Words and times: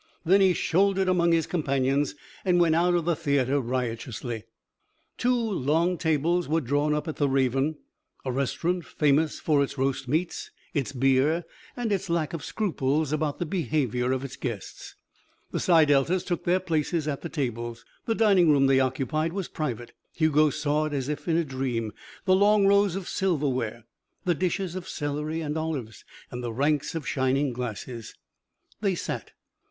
Then 0.25 0.41
he 0.41 0.53
shouldered 0.53 1.07
among 1.07 1.31
his 1.31 1.45
companions 1.45 2.15
and 2.43 2.59
went 2.59 2.73
out 2.73 2.95
of 2.95 3.05
the 3.05 3.15
theatre 3.15 3.61
riotously. 3.61 4.45
Two 5.15 5.35
long 5.35 5.95
tables 5.99 6.47
were 6.47 6.59
drawn 6.59 6.95
up 6.95 7.07
at 7.07 7.17
the 7.17 7.29
Raven, 7.29 7.77
a 8.25 8.31
restaurant 8.31 8.83
famous 8.83 9.39
for 9.39 9.61
its 9.61 9.77
roast 9.77 10.07
meats, 10.07 10.49
its 10.73 10.91
beer, 10.91 11.45
and 11.77 11.91
its 11.91 12.09
lack 12.09 12.33
of 12.33 12.43
scruples 12.43 13.13
about 13.13 13.37
the 13.37 13.45
behaviour 13.45 14.11
of 14.11 14.23
its 14.25 14.37
guests. 14.37 14.95
The 15.51 15.59
Psi 15.59 15.85
Deltas 15.85 16.23
took 16.23 16.45
their 16.45 16.59
places 16.59 17.07
at 17.07 17.21
the 17.21 17.29
tables. 17.29 17.85
The 18.07 18.15
dining 18.15 18.49
room 18.49 18.65
they 18.65 18.79
occupied 18.79 19.33
was 19.33 19.47
private. 19.49 19.91
Hugo 20.15 20.49
saw 20.49 20.87
as 20.87 21.09
if 21.09 21.27
in 21.27 21.37
a 21.37 21.43
dream 21.45 21.93
the 22.25 22.35
long 22.35 22.65
rows 22.65 22.95
of 22.95 23.07
silverware, 23.07 23.85
the 24.25 24.33
dishes 24.33 24.73
of 24.73 24.89
celery 24.89 25.41
and 25.41 25.55
olives, 25.55 26.03
and 26.31 26.43
the 26.43 26.51
ranks 26.51 26.95
of 26.95 27.07
shining 27.07 27.53
glasses. 27.53 28.15
They 28.81 28.95
sat. 28.95 29.33